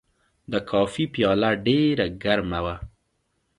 د 0.51 0.53
کافي 0.69 1.03
پیاله 1.13 1.49
ډېر 1.67 1.97
ګرمه 2.23 2.59
وه. 2.65 2.75